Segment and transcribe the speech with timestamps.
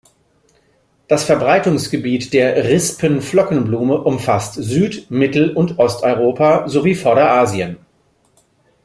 [1.07, 7.77] Das Verbreitungsgebiet der Rispen-Flockenblume umfasst Süd-, Mittel- und Osteuropa sowie Vorderasien.